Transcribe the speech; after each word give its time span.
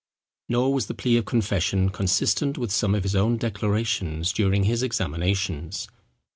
Nor 0.49 0.73
was 0.73 0.87
the 0.87 0.95
plea 0.95 1.17
of 1.17 1.25
confession 1.25 1.91
consistent 1.91 2.57
with 2.57 2.71
some 2.71 2.95
of 2.95 3.03
his 3.03 3.15
own 3.15 3.37
declarations 3.37 4.31
during 4.33 4.63
his 4.63 4.81
examinations. 4.81 5.87